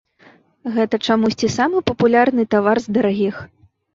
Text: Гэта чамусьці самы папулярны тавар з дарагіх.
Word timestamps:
Гэта 0.77 0.99
чамусьці 1.07 1.49
самы 1.57 1.83
папулярны 1.91 2.47
тавар 2.57 2.77
з 2.87 2.95
дарагіх. 2.95 3.35